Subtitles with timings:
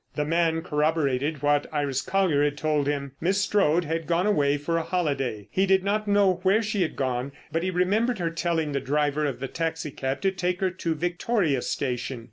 [0.15, 3.11] The man corroborated what Iris Colyer had told him.
[3.21, 5.47] Miss Strode had gone away for a holiday.
[5.51, 9.27] He did not know where she had gone, but he remembered her telling the driver
[9.27, 12.19] of the taxi cab to take her to Victoria Station.